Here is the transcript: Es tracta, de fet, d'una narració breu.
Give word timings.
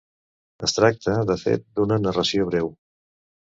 Es 0.67 0.73
tracta, 0.77 1.15
de 1.33 1.37
fet, 1.43 1.67
d'una 1.77 2.01
narració 2.09 2.51
breu. 2.51 2.77